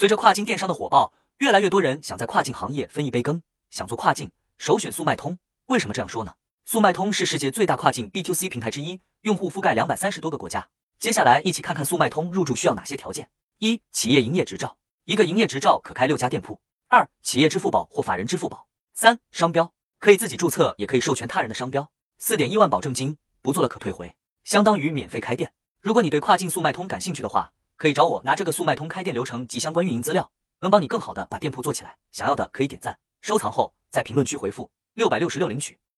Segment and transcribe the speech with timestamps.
[0.00, 5.38] 随着跨境电商的火爆，越来越多人想在跨境行业分一杯羹，想做跨境，首选速卖通。
[5.66, 6.32] 为什么这样说呢？
[6.64, 10.66] 速卖通是世界最大跨境 B to C 平台之一，用户覆盖两百三十多个国家。
[10.98, 13.28] 接下来一起看看速卖通入驻需要哪些条件：
[13.58, 16.54] 一、企业营业执照，一个营业执照可开六家店铺；
[16.88, 21.82] 二、企业支付宝或法人支付宝；三、商标，可以自己注册，也可以授权他人的商标；
[22.16, 25.52] 四点一万保证金，不做了可退回，相当于免费开店。
[25.82, 31.96] 如果你对跨境速卖通感兴趣的话，可以找我拿这个速卖通开店流程及相关运营资料，能帮你更好的把店铺做起来。
[32.12, 35.80] 想要的可以点赞、收藏后在评论区回复六百六十六领取。